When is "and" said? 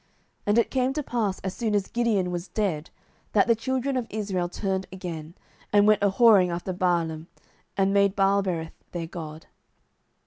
0.47-0.57, 5.71-5.85, 7.77-7.93